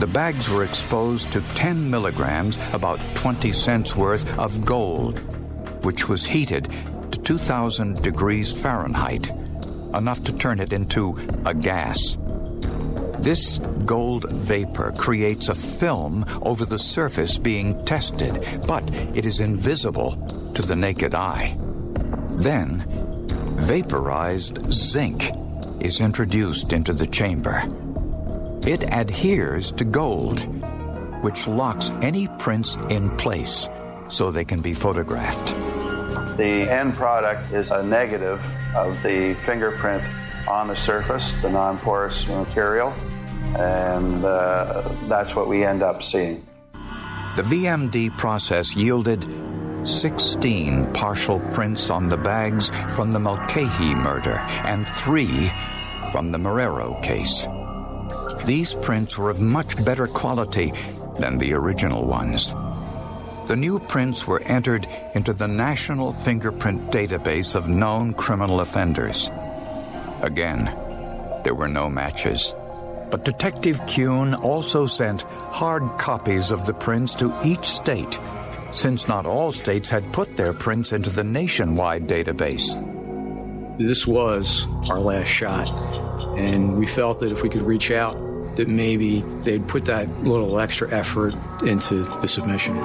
the 0.01 0.07
bags 0.07 0.49
were 0.49 0.65
exposed 0.65 1.33
to 1.33 1.41
10 1.55 1.91
milligrams, 1.91 2.59
about 2.73 3.01
20 3.15 3.53
cents 3.53 3.97
worth, 3.97 4.29
of 4.39 4.65
gold, 4.65 5.19
which 5.85 6.09
was 6.09 6.27
heated 6.27 6.69
to 7.11 7.19
2,000 7.19 8.03
degrees 8.03 8.53
Fahrenheit, 8.53 9.31
enough 9.95 10.23
to 10.25 10.33
turn 10.33 10.61
it 10.61 10.73
into 10.73 11.17
a 11.47 11.55
gas. 11.55 12.17
This 13.21 13.59
gold 13.85 14.31
vapor 14.31 14.93
creates 14.97 15.49
a 15.49 15.55
film 15.55 16.25
over 16.43 16.65
the 16.65 16.79
surface 16.79 17.37
being 17.37 17.85
tested, 17.85 18.63
but 18.67 18.89
it 19.15 19.27
is 19.27 19.41
invisible 19.41 20.53
to 20.55 20.63
the 20.63 20.77
naked 20.77 21.15
eye. 21.15 21.59
Then, 22.31 22.85
vaporized 23.59 24.73
zinc 24.73 25.33
is 25.81 26.01
introduced 26.01 26.73
into 26.73 26.93
the 26.93 27.07
chamber. 27.07 27.65
It 28.63 28.85
adheres 28.85 29.73
to 29.73 29.85
gold, 29.85 30.41
which 31.23 31.49
locks 31.49 31.91
any 32.03 32.29
prints 32.39 32.77
in 32.89 33.17
place 33.17 33.69
so 34.09 34.31
they 34.31 34.45
can 34.45 34.61
be 34.61 34.75
photographed. 34.75 35.49
The 36.39 36.71
end 36.71 36.95
product 36.95 37.53
is 37.53 37.73
a 37.73 37.83
negative 37.83 38.41
of 38.77 39.03
the 39.03 39.35
fingerprint 39.45 40.05
on 40.49 40.69
the 40.69 40.77
surface, 40.77 41.33
the 41.43 41.51
non 41.51 41.79
porous 41.79 42.27
material, 42.29 42.93
and 43.57 44.25
uh, 44.25 44.89
that's 45.07 45.37
what 45.37 45.49
we 45.49 45.65
end 45.65 45.83
up 45.83 46.03
seeing. 46.03 46.45
The 47.37 47.43
VMD 47.43 48.17
process 48.17 48.75
yielded 48.75 49.23
16 49.87 50.93
partial 50.93 51.39
prints 51.53 51.91
on 51.91 52.09
the 52.09 52.17
bags 52.17 52.71
from 52.97 53.13
the 53.13 53.21
Mulcahy 53.21 53.95
murder 53.95 54.39
and 54.65 54.87
three 54.87 55.51
from 56.11 56.33
the 56.33 56.39
Marrero 56.39 57.01
case. 57.03 57.47
These 58.47 58.75
prints 58.75 59.17
were 59.19 59.31
of 59.31 59.41
much 59.41 59.83
better 59.85 60.07
quality 60.07 60.73
than 61.19 61.39
the 61.39 61.53
original 61.53 62.05
ones. 62.07 62.53
The 63.47 63.57
new 63.57 63.79
prints 63.79 64.27
were 64.27 64.43
entered 64.43 64.87
into 65.15 65.33
the 65.33 65.49
National 65.49 66.13
Fingerprint 66.13 66.91
Database 66.91 67.55
of 67.55 67.69
known 67.69 68.15
criminal 68.15 68.61
offenders. 68.61 69.31
Again, 70.23 70.65
there 71.45 71.55
were 71.55 71.69
no 71.69 71.89
matches. 71.89 72.53
But 73.11 73.25
Detective 73.25 73.81
Kuhn 73.87 74.35
also 74.35 74.87
sent 74.87 75.23
hard 75.23 75.83
copies 75.99 76.51
of 76.51 76.67
the 76.67 76.75
prints 76.75 77.15
to 77.15 77.35
each 77.43 77.65
state, 77.65 78.19
since 78.71 79.09
not 79.09 79.25
all 79.25 79.53
states 79.53 79.89
had 79.89 80.13
put 80.13 80.37
their 80.37 80.53
prints 80.53 80.93
into 80.93 81.11
the 81.11 81.25
nationwide 81.25 82.07
database. 82.07 82.69
This 83.79 84.07
was 84.07 84.67
our 84.91 84.99
last 84.99 85.29
shot, 85.29 85.69
and 86.37 86.77
we 86.77 86.87
felt 86.87 87.21
that 87.21 87.33
if 87.33 87.43
we 87.43 87.49
could 87.49 87.63
reach 87.63 87.91
out, 87.91 88.17
that 88.57 88.69
maybe 88.69 89.25
they'd 89.45 89.67
put 89.69 89.85
that 89.87 90.09
little 90.25 90.59
extra 90.59 90.91
effort 90.91 91.33
into 91.63 92.03
the 92.21 92.27
submission. 92.27 92.77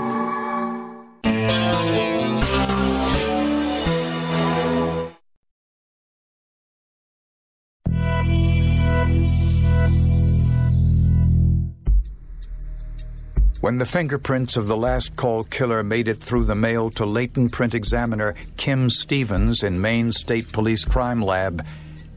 When 13.63 13.77
the 13.77 13.85
fingerprints 13.85 14.57
of 14.57 14.67
the 14.67 14.75
last 14.75 15.15
call 15.15 15.45
killer 15.45 15.85
made 15.85 16.09
it 16.09 16.17
through 16.17 16.43
the 16.43 16.53
mail 16.53 16.89
to 16.89 17.05
latent 17.05 17.53
print 17.53 17.73
examiner 17.73 18.35
Kim 18.57 18.89
Stevens 18.89 19.63
in 19.63 19.79
Maine 19.79 20.11
State 20.11 20.51
Police 20.51 20.83
Crime 20.83 21.21
Lab, 21.21 21.65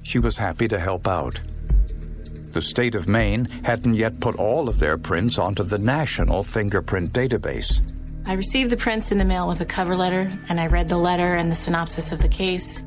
she 0.02 0.18
was 0.18 0.36
happy 0.36 0.66
to 0.66 0.76
help 0.76 1.06
out. 1.06 1.40
The 2.50 2.60
state 2.60 2.96
of 2.96 3.06
Maine 3.06 3.44
hadn't 3.62 3.94
yet 3.94 4.18
put 4.18 4.34
all 4.40 4.68
of 4.68 4.80
their 4.80 4.98
prints 4.98 5.38
onto 5.38 5.62
the 5.62 5.78
national 5.78 6.42
fingerprint 6.42 7.12
database. 7.12 7.80
I 8.26 8.32
received 8.32 8.70
the 8.70 8.76
prints 8.76 9.12
in 9.12 9.18
the 9.18 9.24
mail 9.24 9.46
with 9.46 9.60
a 9.60 9.66
cover 9.66 9.94
letter, 9.94 10.28
and 10.48 10.58
I 10.58 10.66
read 10.66 10.88
the 10.88 10.98
letter 10.98 11.36
and 11.36 11.48
the 11.48 11.54
synopsis 11.54 12.10
of 12.10 12.20
the 12.20 12.28
case. 12.28 12.82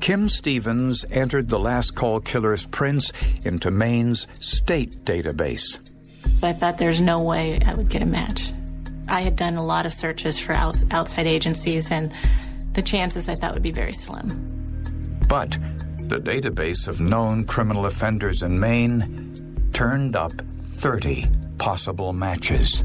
Kim 0.00 0.30
Stevens 0.30 1.04
entered 1.10 1.50
the 1.50 1.58
last 1.58 1.96
call 1.96 2.18
killer's 2.20 2.64
prints 2.64 3.12
into 3.44 3.70
Maine's 3.70 4.26
state 4.40 5.04
database. 5.04 5.89
I 6.42 6.52
thought 6.52 6.78
there's 6.78 7.00
no 7.00 7.20
way 7.20 7.60
I 7.64 7.74
would 7.74 7.88
get 7.88 8.02
a 8.02 8.06
match. 8.06 8.52
I 9.08 9.20
had 9.20 9.36
done 9.36 9.56
a 9.56 9.64
lot 9.64 9.86
of 9.86 9.92
searches 9.92 10.38
for 10.38 10.52
outside 10.52 11.26
agencies, 11.26 11.90
and 11.90 12.12
the 12.72 12.82
chances 12.82 13.28
I 13.28 13.34
thought 13.34 13.54
would 13.54 13.62
be 13.62 13.72
very 13.72 13.92
slim. 13.92 14.28
But 15.28 15.50
the 16.08 16.16
database 16.16 16.88
of 16.88 17.00
known 17.00 17.44
criminal 17.44 17.86
offenders 17.86 18.42
in 18.42 18.58
Maine 18.58 19.34
turned 19.72 20.16
up 20.16 20.32
30 20.62 21.28
possible 21.58 22.12
matches. 22.12 22.82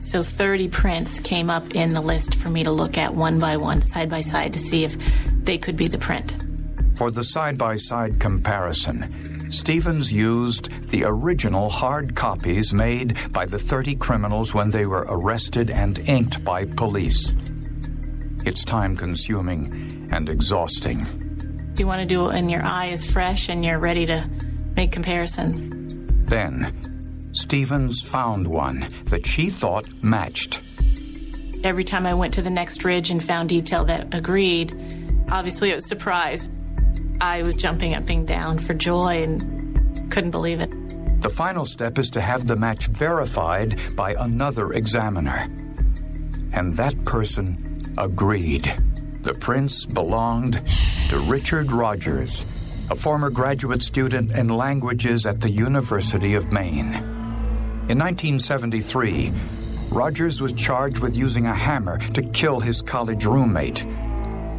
So 0.00 0.22
30 0.22 0.68
prints 0.68 1.18
came 1.20 1.48
up 1.48 1.74
in 1.74 1.94
the 1.94 2.00
list 2.00 2.34
for 2.34 2.50
me 2.50 2.62
to 2.64 2.70
look 2.70 2.98
at 2.98 3.14
one 3.14 3.38
by 3.38 3.56
one, 3.56 3.80
side 3.80 4.10
by 4.10 4.20
side, 4.20 4.52
to 4.52 4.58
see 4.58 4.84
if 4.84 4.96
they 5.44 5.56
could 5.58 5.76
be 5.76 5.88
the 5.88 5.98
print. 5.98 6.44
For 6.96 7.10
the 7.10 7.24
side 7.24 7.58
by 7.58 7.76
side 7.76 8.20
comparison, 8.20 9.50
Stevens 9.50 10.12
used 10.12 10.70
the 10.90 11.04
original 11.04 11.68
hard 11.68 12.14
copies 12.14 12.72
made 12.72 13.16
by 13.32 13.46
the 13.46 13.58
30 13.58 13.96
criminals 13.96 14.54
when 14.54 14.70
they 14.70 14.86
were 14.86 15.06
arrested 15.08 15.70
and 15.70 15.98
inked 16.08 16.44
by 16.44 16.66
police. 16.66 17.34
It's 18.46 18.64
time 18.64 18.96
consuming 18.96 20.08
and 20.12 20.28
exhausting. 20.28 21.06
You 21.76 21.88
want 21.88 22.00
to 22.00 22.06
do 22.06 22.28
it 22.28 22.34
when 22.34 22.48
your 22.48 22.62
eye 22.62 22.86
is 22.86 23.10
fresh 23.10 23.48
and 23.48 23.64
you're 23.64 23.80
ready 23.80 24.06
to 24.06 24.28
make 24.76 24.92
comparisons. 24.92 25.70
Then, 26.28 26.72
Stevens 27.32 28.02
found 28.02 28.46
one 28.46 28.86
that 29.06 29.26
she 29.26 29.50
thought 29.50 29.88
matched. 30.02 30.60
Every 31.64 31.82
time 31.82 32.06
I 32.06 32.14
went 32.14 32.34
to 32.34 32.42
the 32.42 32.50
next 32.50 32.84
ridge 32.84 33.10
and 33.10 33.20
found 33.22 33.48
detail 33.48 33.84
that 33.86 34.14
agreed, 34.14 34.72
obviously 35.30 35.70
it 35.70 35.74
was 35.74 35.88
surprise. 35.88 36.48
I 37.24 37.42
was 37.42 37.56
jumping 37.56 37.94
up 37.94 38.10
and 38.10 38.28
down 38.28 38.58
for 38.58 38.74
joy 38.74 39.22
and 39.22 40.12
couldn't 40.12 40.32
believe 40.32 40.60
it. 40.60 40.70
The 41.22 41.30
final 41.30 41.64
step 41.64 41.98
is 41.98 42.10
to 42.10 42.20
have 42.20 42.46
the 42.46 42.54
match 42.54 42.86
verified 42.88 43.80
by 43.96 44.14
another 44.18 44.74
examiner. 44.74 45.38
And 46.52 46.74
that 46.74 47.02
person 47.06 47.82
agreed. 47.96 48.76
The 49.22 49.32
prints 49.32 49.86
belonged 49.86 50.60
to 51.08 51.18
Richard 51.20 51.72
Rogers, 51.72 52.44
a 52.90 52.94
former 52.94 53.30
graduate 53.30 53.82
student 53.82 54.32
in 54.32 54.48
languages 54.48 55.24
at 55.24 55.40
the 55.40 55.50
University 55.50 56.34
of 56.34 56.52
Maine. 56.52 56.92
In 57.88 57.98
1973, 57.98 59.32
Rogers 59.88 60.42
was 60.42 60.52
charged 60.52 60.98
with 60.98 61.16
using 61.16 61.46
a 61.46 61.54
hammer 61.54 61.96
to 62.12 62.20
kill 62.20 62.60
his 62.60 62.82
college 62.82 63.24
roommate. 63.24 63.86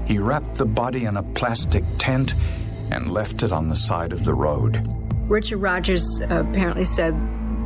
He 0.05 0.19
wrapped 0.19 0.55
the 0.55 0.65
body 0.65 1.05
in 1.05 1.17
a 1.17 1.24
plastic 1.24 1.83
tent 1.97 2.35
and 2.91 3.12
left 3.12 3.43
it 3.43 3.51
on 3.51 3.67
the 3.67 3.75
side 3.75 4.13
of 4.13 4.25
the 4.25 4.33
road. 4.33 4.85
Richard 5.27 5.57
Rogers 5.57 6.21
uh, 6.21 6.43
apparently 6.47 6.85
said 6.85 7.15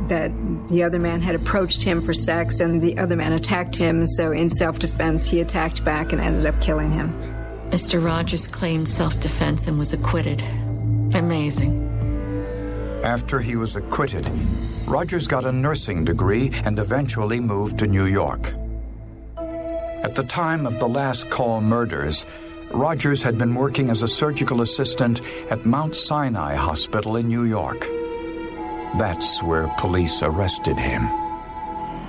that 0.08 0.32
the 0.70 0.82
other 0.82 0.98
man 0.98 1.20
had 1.20 1.34
approached 1.34 1.82
him 1.82 2.04
for 2.04 2.12
sex 2.12 2.60
and 2.60 2.80
the 2.80 2.98
other 2.98 3.16
man 3.16 3.32
attacked 3.32 3.76
him, 3.76 4.06
so 4.06 4.32
in 4.32 4.50
self 4.50 4.78
defense, 4.78 5.30
he 5.30 5.40
attacked 5.40 5.84
back 5.84 6.12
and 6.12 6.20
ended 6.20 6.46
up 6.46 6.60
killing 6.60 6.90
him. 6.90 7.12
Mr. 7.70 8.04
Rogers 8.04 8.48
claimed 8.48 8.88
self 8.88 9.20
defense 9.20 9.68
and 9.68 9.78
was 9.78 9.92
acquitted. 9.92 10.42
Amazing. 11.14 11.86
After 13.04 13.40
he 13.40 13.56
was 13.56 13.76
acquitted, 13.76 14.28
Rogers 14.86 15.28
got 15.28 15.44
a 15.44 15.52
nursing 15.52 16.04
degree 16.04 16.50
and 16.64 16.78
eventually 16.78 17.40
moved 17.40 17.78
to 17.78 17.86
New 17.86 18.06
York. 18.06 18.52
At 20.02 20.14
the 20.14 20.24
time 20.24 20.66
of 20.66 20.78
the 20.78 20.88
last 20.88 21.28
call 21.28 21.60
murders, 21.60 22.24
Rogers 22.70 23.22
had 23.22 23.36
been 23.36 23.54
working 23.54 23.90
as 23.90 24.00
a 24.00 24.08
surgical 24.08 24.62
assistant 24.62 25.20
at 25.50 25.66
Mount 25.66 25.94
Sinai 25.94 26.54
Hospital 26.54 27.16
in 27.16 27.28
New 27.28 27.44
York. 27.44 27.80
That's 28.98 29.42
where 29.42 29.68
police 29.78 30.22
arrested 30.22 30.78
him. 30.78 31.06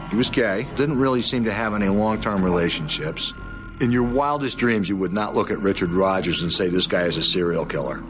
He 0.10 0.16
was 0.16 0.30
gay, 0.30 0.66
didn't 0.78 1.00
really 1.00 1.22
seem 1.22 1.44
to 1.44 1.52
have 1.52 1.74
any 1.74 1.90
long 1.90 2.22
term 2.22 2.44
relationships. 2.44 3.34
In 3.82 3.92
your 3.92 4.04
wildest 4.04 4.58
dreams, 4.58 4.88
you 4.88 4.96
would 4.96 5.14
not 5.14 5.36
look 5.36 5.52
at 5.52 5.60
Richard 5.60 5.92
Rogers 5.92 6.42
and 6.42 6.54
say 6.54 6.70
this 6.70 6.88
guy 6.88 7.04
is 7.04 7.18
a 7.18 7.24
serial 7.24 7.66
killer. 7.66 8.02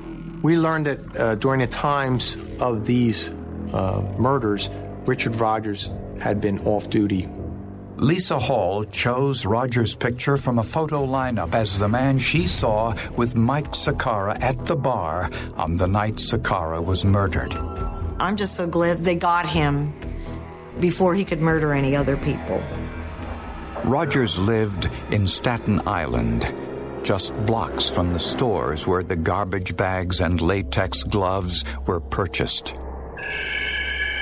We 0.44 0.58
learned 0.58 0.86
that 0.86 1.18
uh, 1.18 1.36
during 1.36 1.62
the 1.62 1.68
times 1.68 2.38
of 2.60 2.86
these 2.86 3.30
uh, 3.74 4.04
murders, 4.20 4.70
Richard 5.06 5.36
Rogers 5.38 5.90
had 6.20 6.40
been 6.40 6.60
off 6.60 6.90
duty. 6.90 7.28
Lisa 8.02 8.40
Hall 8.40 8.84
chose 8.86 9.46
Rogers' 9.46 9.94
picture 9.94 10.36
from 10.36 10.58
a 10.58 10.64
photo 10.64 11.06
lineup 11.06 11.54
as 11.54 11.78
the 11.78 11.88
man 11.88 12.18
she 12.18 12.48
saw 12.48 12.96
with 13.16 13.36
Mike 13.36 13.74
Sakara 13.74 14.42
at 14.42 14.66
the 14.66 14.76
bar 14.76 15.30
on 15.56 15.78
the 15.78 15.86
night 15.88 16.16
Sakara 16.16 16.84
was 16.84 17.06
murdered. 17.06 17.54
I'm 18.20 18.38
just 18.38 18.56
so 18.56 18.66
glad 18.66 19.04
they 19.04 19.14
got 19.14 19.46
him 19.46 19.94
before 20.80 21.14
he 21.14 21.24
could 21.24 21.42
murder 21.42 21.74
any 21.74 21.96
other 21.96 22.18
people. 22.18 22.64
Rogers 23.84 24.40
lived 24.40 24.90
in 25.12 25.28
Staten 25.28 25.80
Island 25.86 26.52
just 27.04 27.36
blocks 27.46 27.88
from 27.88 28.14
the 28.14 28.20
stores 28.20 28.88
where 28.88 29.04
the 29.04 29.16
garbage 29.16 29.78
bags 29.78 30.22
and 30.22 30.42
latex 30.42 31.04
gloves 31.04 31.66
were 31.86 32.00
purchased. 32.00 32.74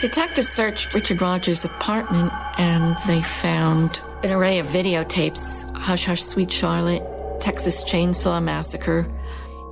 Detectives 0.01 0.47
searched 0.47 0.93
Richard 0.93 1.21
Rogers' 1.21 1.65
apartment 1.65 2.31
and 2.57 2.95
they 3.05 3.21
found 3.21 4.01
an 4.23 4.31
array 4.31 4.59
of 4.59 4.67
videotapes 4.67 5.69
Hush 5.75 6.05
Hush 6.05 6.23
Sweet 6.23 6.49
Charlotte, 6.49 7.03
Texas 7.41 7.83
Chainsaw 7.83 8.41
Massacre. 8.41 9.05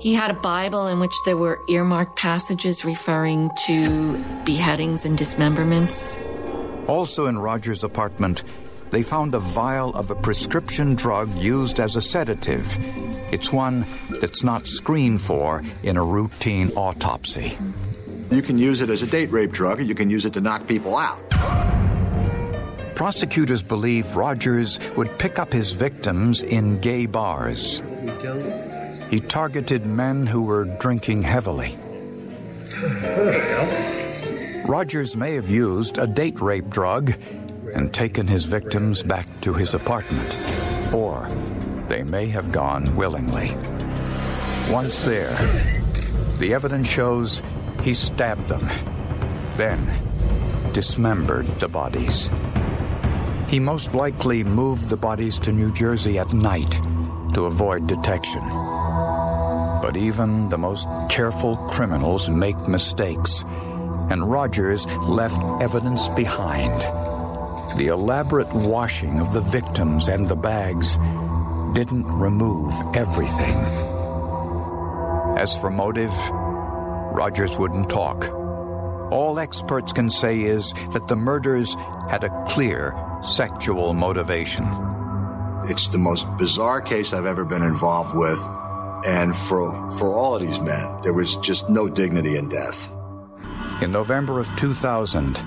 He 0.01 0.13
had 0.13 0.29
a 0.29 0.33
Bible 0.33 0.87
in 0.87 0.99
which 0.99 1.13
there 1.23 1.37
were 1.37 1.59
earmarked 1.69 2.17
passages 2.17 2.83
referring 2.83 3.51
to 3.67 4.21
beheadings 4.43 5.05
and 5.05 5.17
dismemberments. 5.17 6.19
Also 6.87 7.27
in 7.27 7.39
Rogers' 7.39 7.85
apartment, 7.85 8.43
they 8.89 9.03
found 9.03 9.33
a 9.33 9.39
vial 9.39 9.93
of 9.95 10.11
a 10.11 10.15
prescription 10.15 10.95
drug 10.95 11.33
used 11.37 11.79
as 11.79 11.95
a 11.95 12.01
sedative. 12.01 12.77
It's 13.31 13.53
one 13.53 13.85
that's 14.19 14.43
not 14.43 14.67
screened 14.67 15.21
for 15.21 15.63
in 15.83 15.95
a 15.95 16.03
routine 16.03 16.71
autopsy. 16.75 17.57
You 18.29 18.41
can 18.41 18.57
use 18.57 18.81
it 18.81 18.89
as 18.89 19.01
a 19.01 19.07
date 19.07 19.31
rape 19.31 19.51
drug, 19.51 19.79
or 19.79 19.83
you 19.83 19.95
can 19.95 20.09
use 20.09 20.25
it 20.25 20.33
to 20.33 20.41
knock 20.41 20.67
people 20.67 20.97
out. 20.97 21.23
Prosecutors 22.95 23.61
believe 23.61 24.15
Rogers 24.15 24.79
would 24.95 25.17
pick 25.17 25.39
up 25.39 25.53
his 25.53 25.71
victims 25.71 26.43
in 26.43 26.79
gay 26.79 27.05
bars. 27.05 27.81
He 29.09 29.21
targeted 29.21 29.85
men 29.85 30.25
who 30.25 30.41
were 30.41 30.65
drinking 30.65 31.21
heavily. 31.21 31.77
Rogers 34.65 35.15
may 35.15 35.35
have 35.35 35.49
used 35.49 35.97
a 35.97 36.07
date 36.07 36.41
rape 36.41 36.69
drug 36.69 37.13
and 37.73 37.93
taken 37.93 38.27
his 38.27 38.45
victims 38.45 39.03
back 39.03 39.27
to 39.41 39.53
his 39.53 39.73
apartment. 39.73 40.37
Or 40.93 41.29
they 41.87 42.03
may 42.03 42.27
have 42.27 42.51
gone 42.51 42.95
willingly. 42.95 43.55
Once 44.69 45.05
there, 45.05 45.33
the 46.39 46.53
evidence 46.53 46.89
shows 46.89 47.41
he 47.87 47.93
stabbed 47.93 48.49
them, 48.49 48.67
then 49.55 49.79
dismembered 50.73 51.47
the 51.61 51.69
bodies. 51.69 52.29
He 53.47 53.61
most 53.61 53.93
likely 53.93 54.43
moved 54.43 54.89
the 54.89 54.97
bodies 54.97 55.39
to 55.39 55.53
New 55.53 55.71
Jersey 55.71 56.19
at 56.19 56.33
night 56.33 56.81
to 57.33 57.45
avoid 57.45 57.87
detection. 57.87 58.41
But 59.81 59.95
even 59.95 60.49
the 60.49 60.57
most 60.57 60.85
careful 61.09 61.55
criminals 61.55 62.29
make 62.29 62.57
mistakes, 62.67 63.45
and 64.09 64.29
Rogers 64.29 64.85
left 65.07 65.41
evidence 65.61 66.09
behind. 66.09 66.81
The 67.79 67.87
elaborate 67.87 68.53
washing 68.53 69.21
of 69.21 69.31
the 69.31 69.39
victims 69.39 70.09
and 70.09 70.27
the 70.27 70.35
bags 70.35 70.97
didn't 71.73 72.03
remove 72.05 72.73
everything. 72.93 73.55
As 75.37 75.55
for 75.55 75.69
motive, 75.69 76.11
Rogers 77.17 77.57
wouldn't 77.57 77.89
talk. 77.89 78.29
All 79.11 79.39
experts 79.39 79.91
can 79.91 80.07
say 80.07 80.41
is 80.41 80.71
that 80.91 81.07
the 81.07 81.15
murders 81.15 81.73
had 82.11 82.23
a 82.23 82.45
clear 82.47 82.93
sexual 83.23 83.95
motivation. 83.95 84.63
It's 85.63 85.89
the 85.89 85.97
most 85.97 86.27
bizarre 86.37 86.79
case 86.79 87.13
I've 87.13 87.25
ever 87.25 87.43
been 87.43 87.63
involved 87.63 88.15
with. 88.15 88.39
And 89.03 89.35
for, 89.35 89.89
for 89.93 90.13
all 90.13 90.35
of 90.35 90.43
these 90.43 90.61
men, 90.61 91.01
there 91.01 91.13
was 91.13 91.35
just 91.37 91.67
no 91.71 91.89
dignity 91.89 92.37
in 92.37 92.49
death. 92.49 92.87
In 93.81 93.91
November 93.91 94.39
of 94.39 94.47
2000, 94.55 95.39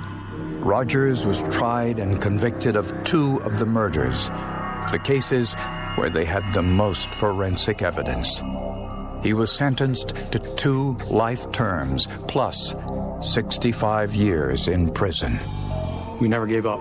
Rogers 0.60 1.24
was 1.24 1.40
tried 1.54 2.00
and 2.00 2.20
convicted 2.20 2.74
of 2.74 2.92
two 3.04 3.40
of 3.42 3.60
the 3.60 3.66
murders, 3.66 4.28
the 4.90 5.00
cases 5.04 5.54
where 5.94 6.10
they 6.10 6.24
had 6.24 6.42
the 6.52 6.62
most 6.62 7.14
forensic 7.14 7.80
evidence. 7.80 8.42
He 9.22 9.34
was 9.34 9.52
sentenced 9.52 10.14
to 10.32 10.38
two 10.56 10.94
life 11.08 11.50
terms 11.52 12.08
plus 12.26 12.74
65 13.20 14.14
years 14.14 14.68
in 14.68 14.90
prison. 14.92 15.38
We 16.20 16.28
never 16.28 16.46
gave 16.46 16.66
up. 16.66 16.80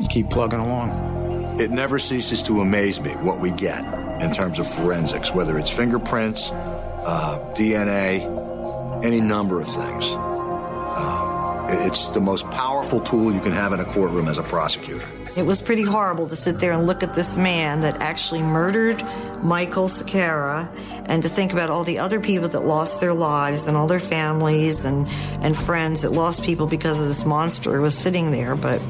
You 0.00 0.08
keep 0.08 0.30
plugging 0.30 0.60
along. 0.60 1.60
It 1.60 1.70
never 1.70 1.98
ceases 1.98 2.42
to 2.44 2.60
amaze 2.60 3.00
me 3.00 3.10
what 3.12 3.40
we 3.40 3.50
get 3.50 3.84
in 4.22 4.32
terms 4.32 4.58
of 4.58 4.66
forensics, 4.66 5.32
whether 5.32 5.58
it's 5.58 5.70
fingerprints, 5.70 6.50
uh, 6.52 7.38
DNA, 7.56 9.04
any 9.04 9.20
number 9.20 9.60
of 9.60 9.68
things. 9.68 10.04
Uh, 10.06 11.66
it's 11.86 12.08
the 12.08 12.20
most 12.20 12.48
powerful 12.50 13.00
tool 13.00 13.32
you 13.32 13.40
can 13.40 13.52
have 13.52 13.72
in 13.72 13.80
a 13.80 13.84
courtroom 13.84 14.28
as 14.28 14.38
a 14.38 14.42
prosecutor. 14.42 15.08
It 15.36 15.46
was 15.46 15.60
pretty 15.60 15.82
horrible 15.82 16.28
to 16.28 16.36
sit 16.36 16.60
there 16.60 16.70
and 16.70 16.86
look 16.86 17.02
at 17.02 17.14
this 17.14 17.36
man 17.36 17.80
that 17.80 18.00
actually 18.00 18.42
murdered 18.42 19.02
Michael 19.42 19.88
Sakara 19.88 20.68
and 21.06 21.22
to 21.22 21.28
think 21.28 21.52
about 21.52 21.70
all 21.70 21.84
the 21.84 21.98
other 21.98 22.20
people 22.20 22.48
that 22.48 22.64
lost 22.64 23.00
their 23.00 23.14
lives 23.14 23.66
and 23.66 23.76
all 23.76 23.86
their 23.86 24.00
families 24.00 24.84
and, 24.84 25.08
and 25.42 25.56
friends 25.56 26.02
that 26.02 26.12
lost 26.12 26.42
people 26.42 26.66
because 26.66 26.98
of 27.00 27.06
this 27.06 27.24
monster 27.24 27.80
was 27.80 27.96
sitting 27.96 28.30
there. 28.30 28.56
But 28.56 28.80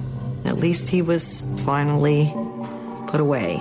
at 0.45 0.59
least 0.59 0.89
he 0.89 1.03
was 1.03 1.45
finally 1.59 2.33
put 3.09 3.21
away. 3.21 3.59